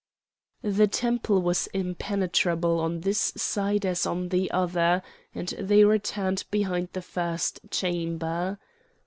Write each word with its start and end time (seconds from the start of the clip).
The 0.63 0.87
temple 0.87 1.43
was 1.43 1.67
impenetrable 1.75 2.79
on 2.79 3.01
this 3.01 3.31
side 3.37 3.85
as 3.85 4.07
on 4.07 4.29
the 4.29 4.49
other, 4.49 5.03
and 5.35 5.49
they 5.59 5.83
returned 5.83 6.43
behind 6.49 6.89
the 6.93 7.03
first 7.03 7.59
chamber. 7.69 8.57